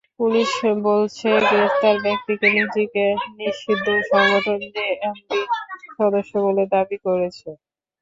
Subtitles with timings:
[0.17, 0.51] Police
[0.85, 3.03] বলছে, গ্রেপ্তার ব্যক্তি নিজেকে
[3.37, 5.47] নিষিদ্ধ সংগঠন জেএমবির
[5.97, 7.49] সদস্য বলে দাবি করেছে।